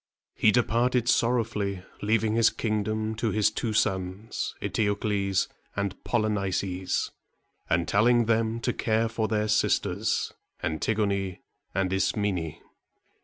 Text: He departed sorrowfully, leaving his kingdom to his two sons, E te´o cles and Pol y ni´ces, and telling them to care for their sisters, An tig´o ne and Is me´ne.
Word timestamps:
He 0.33 0.49
departed 0.51 1.07
sorrowfully, 1.07 1.83
leaving 2.01 2.33
his 2.33 2.49
kingdom 2.49 3.13
to 3.17 3.29
his 3.29 3.51
two 3.51 3.71
sons, 3.71 4.55
E 4.59 4.67
te´o 4.67 4.95
cles 4.99 5.47
and 5.75 6.03
Pol 6.03 6.23
y 6.23 6.27
ni´ces, 6.29 7.11
and 7.69 7.87
telling 7.87 8.25
them 8.25 8.59
to 8.61 8.73
care 8.73 9.07
for 9.07 9.27
their 9.27 9.47
sisters, 9.47 10.33
An 10.59 10.79
tig´o 10.79 11.07
ne 11.07 11.41
and 11.75 11.93
Is 11.93 12.13
me´ne. 12.13 12.61